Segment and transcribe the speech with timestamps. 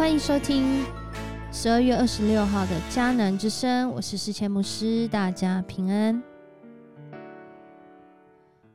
[0.00, 0.82] 欢迎收听
[1.52, 6.22] 十二月二十六号的迦南之声，我是世谦牧师，大家平安。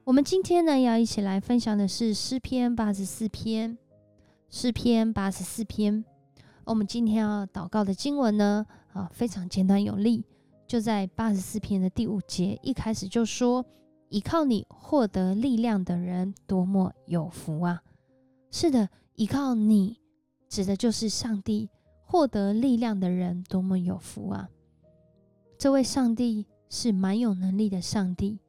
[0.04, 3.76] 我们今天呢，要一起来分享的是诗篇八十四篇。
[4.52, 6.06] 诗篇八十四篇，
[6.64, 8.64] 我们今天要祷告的经文呢，
[8.94, 10.24] 啊，非常简单有力，
[10.68, 13.66] 就在八十四篇的第五节，一开始就说
[14.10, 17.82] ：“依靠你获得力量的人，多么有福啊！”
[18.52, 19.98] 是的，依靠你。
[20.48, 21.70] 指的就是上帝
[22.04, 24.50] 获得力量的人多么有福啊！
[25.58, 28.40] 这位上帝是蛮有能力的上帝。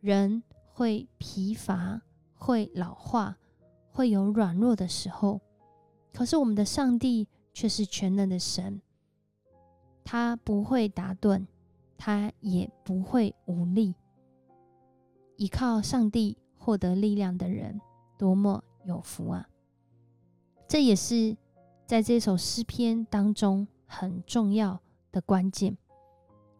[0.00, 2.02] 人会疲乏，
[2.34, 3.36] 会老化，
[3.90, 5.40] 会有软弱的时候，
[6.12, 8.80] 可是我们的上帝却是全能的神，
[10.04, 11.46] 他不会打盹，
[11.96, 13.94] 他也不会无力。
[15.36, 17.80] 依靠上帝获得力量的人
[18.16, 19.48] 多么有福啊！
[20.68, 21.34] 这也是
[21.86, 24.78] 在这首诗篇当中很重要
[25.10, 25.74] 的关键。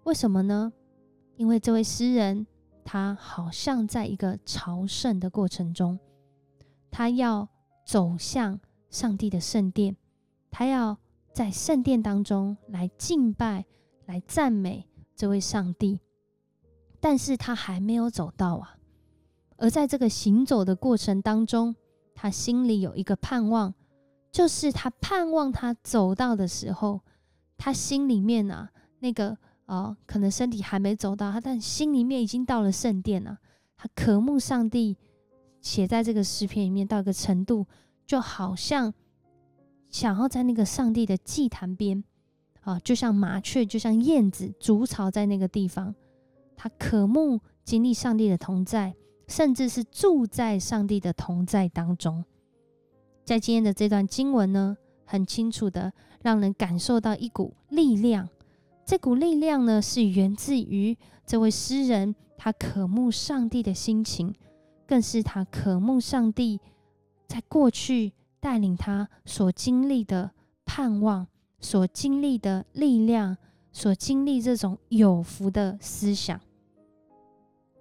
[0.04, 0.72] 为什么呢？
[1.36, 2.46] 因为这位诗人
[2.86, 5.98] 他好像在一个朝圣的过程中，
[6.90, 7.46] 他要
[7.84, 9.94] 走向上帝的圣殿，
[10.50, 10.96] 他要
[11.34, 13.66] 在圣殿当中来敬拜、
[14.06, 16.00] 来赞美这位上帝。
[16.98, 18.78] 但是他还没有走到啊。
[19.58, 21.76] 而在这个行走的过程当中，
[22.14, 23.74] 他心里有一个盼望。
[24.38, 27.00] 就是他盼望他走到的时候，
[27.56, 29.36] 他心里面啊，那个
[29.66, 33.36] 哦，可能身体还没走到他，但心里面已经到了圣殿了。
[33.76, 34.96] 他渴慕上帝，
[35.60, 37.66] 写在这个诗篇里面到一个程度，
[38.06, 38.94] 就好像
[39.90, 42.04] 想要在那个上帝的祭坛边
[42.60, 45.92] 啊，就像麻雀，就像燕子筑巢在那个地方。
[46.54, 48.94] 他渴慕经历上帝的同在，
[49.26, 52.24] 甚至是住在上帝的同在当中。
[53.28, 55.92] 在今天的这段经文呢，很清楚的
[56.22, 58.26] 让人感受到一股力量。
[58.86, 64.34] 这股力量呢，是源自于这位诗人他渴慕上帝的心情，
[64.86, 66.58] 更是他渴慕上帝
[67.26, 70.30] 在过去带领他所经历的
[70.64, 71.26] 盼望、
[71.60, 73.36] 所经历的力量、
[73.72, 76.40] 所经历这种有福的思想。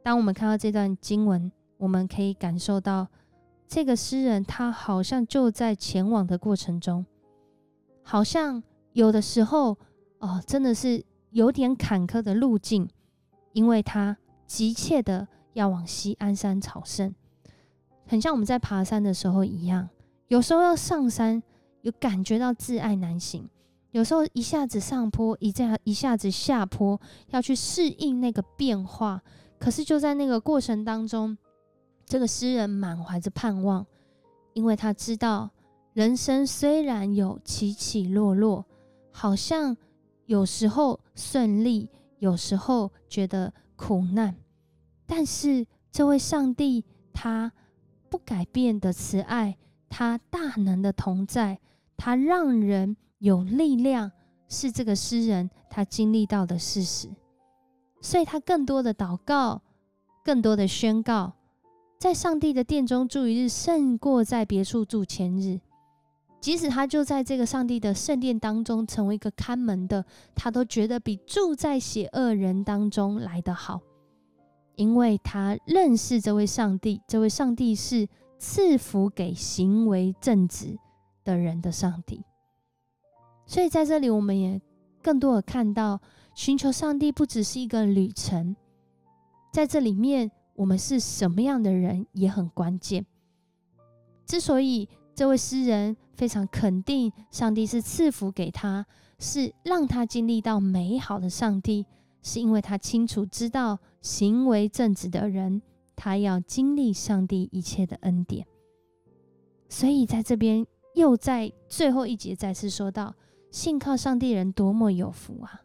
[0.04, 3.08] 当我们看到这段经文，我们可以感受到。
[3.68, 7.06] 这个诗人，他好像就在前往的过程中，
[8.02, 8.64] 好像
[8.94, 9.78] 有的时候，
[10.20, 12.88] 哦，真的是有点坎坷的路径，
[13.52, 17.14] 因为他急切的要往西安山朝圣，
[18.08, 19.90] 很像我们在爬山的时候一样，
[20.30, 21.44] 有时候要上山，
[21.82, 23.44] 有感觉到自爱难行；
[23.92, 27.00] 有时候一下子上坡，一下一下子下坡，
[27.32, 29.22] 要去适应那个变化。
[29.60, 31.38] 可是就在那个过程当中。
[32.08, 33.86] 这个诗人满怀着盼望，
[34.54, 35.52] 因为他知道
[35.92, 38.66] 人生虽然有起起落落，
[39.12, 39.76] 好像
[40.26, 44.34] 有时候顺利，有时候觉得苦难，
[45.06, 47.52] 但是这位上帝他
[48.10, 49.58] 不改变的慈爱，
[49.90, 51.60] 他大能的同在，
[51.98, 54.10] 他让人有力量，
[54.48, 57.10] 是这个诗人他经历到的事实，
[58.00, 59.62] 所以他更多的祷告，
[60.24, 61.34] 更多的宣告。
[62.00, 65.60] 在上帝的殿中住一日，胜过在别处住千日。
[66.40, 73.82] 即使他就在这个上帝的圣殿当中成为一个看门的，他都觉得比住在邪恶人当中来得好，
[74.76, 80.78] 因为他认识这位上帝，这位上帝是赐福给行为正直
[81.24, 82.24] 的人的上帝。
[83.48, 84.62] 所以在这里，我们也
[85.02, 86.00] 更多的看到，
[86.36, 88.56] 寻求上帝不只是一个旅程，
[89.52, 90.30] 在这里面。
[90.58, 93.06] 我们是什么样的人也很关键。
[94.26, 98.86] 之所以这位诗人非常肯定上帝是赐福给他，
[99.20, 101.86] 是让他经历到美好的上帝，
[102.24, 105.62] 是因为他清楚知道行为正直的人，
[105.96, 108.48] 他要经历上帝一切的恩典。
[109.70, 110.66] 所以在这边
[110.96, 113.14] 又在最后一节再次说到：
[113.52, 115.62] 信靠上帝人多么有福啊！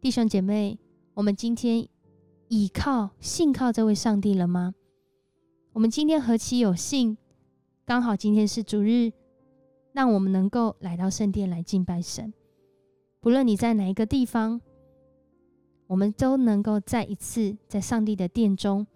[0.00, 0.80] 弟兄姐妹，
[1.14, 1.88] 我们今天。
[2.54, 4.74] 倚靠、信靠这位上帝了吗？
[5.72, 7.16] 我们今天何其有幸，
[7.86, 9.10] 刚好今天是主日，
[9.92, 12.30] 让我们能够来到圣殿来敬拜神。
[13.20, 14.60] 不论你在哪一个地方，
[15.86, 18.86] 我们都能够再一次在上帝的殿中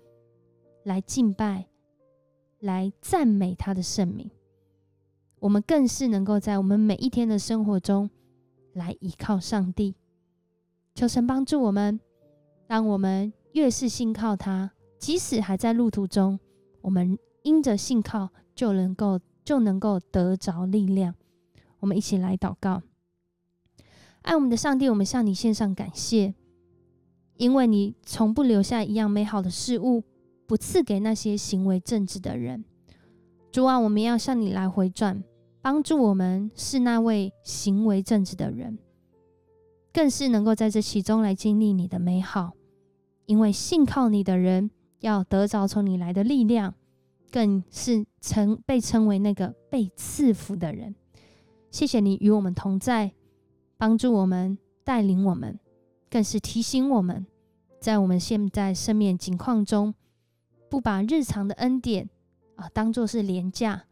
[0.82, 1.66] 来敬拜、
[2.58, 4.30] 来赞美他的圣名。
[5.38, 8.10] 我们更是能够在我们每一天的生活中
[8.74, 9.94] 来依靠上帝，
[10.94, 11.98] 求神帮助我们，
[12.66, 13.32] 让我们。
[13.56, 16.38] 越是信靠他，即使还在路途中，
[16.82, 21.14] 我们因着信靠就能够就能够得着力量。
[21.80, 22.82] 我们一起来祷告。
[24.20, 26.34] 爱我们的上帝，我们向你献上感谢，
[27.38, 30.04] 因为你从不留下一样美好的事物，
[30.46, 32.62] 不赐给那些行为正直的人。
[33.50, 35.24] 主啊，我们要向你来回转，
[35.62, 38.78] 帮助我们是那位行为正直的人，
[39.94, 42.52] 更是能够在这其中来经历你的美好。
[43.26, 44.70] 因为信靠你的人
[45.00, 46.74] 要得着从你来的力量，
[47.30, 50.94] 更是称被称为那个被赐福的人。
[51.70, 53.12] 谢谢你与我们同在。
[53.78, 55.60] 帮助我们，带领我们，
[56.08, 57.26] 更是提醒我们，
[57.78, 59.92] 在我们现在生命境况中，
[60.70, 62.08] 不把日常的恩典
[62.54, 63.84] 啊当做是廉价，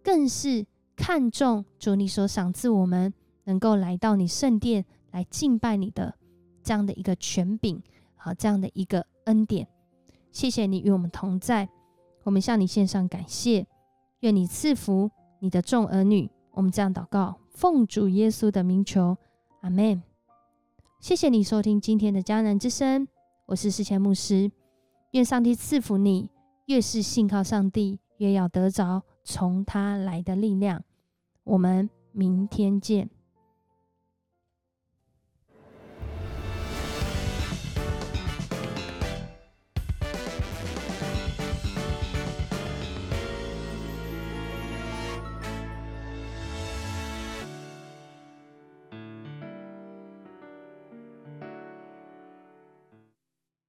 [0.00, 3.12] 更是看重主你所赏赐我们
[3.42, 6.14] 能够来到你圣殿来敬拜你的
[6.62, 7.82] 这样的一个权柄
[8.24, 9.66] 好，这样的一个恩典。
[10.30, 11.68] 谢谢你与我们同在，
[12.22, 13.66] 我们向你献上感谢，
[14.20, 15.10] 愿你赐福
[15.40, 16.30] 你的众儿女。
[16.52, 19.16] 我们这样祷告，奉主耶稣的名求。
[19.62, 20.00] 阿门。
[21.00, 23.08] 谢谢你收听今天的迦南之声，
[23.46, 24.52] 我是世前牧师。
[25.10, 26.30] 愿上帝赐福你，
[26.66, 30.84] 越是信靠上帝，越要得着从他来的力量。
[31.42, 33.10] 我们明天见。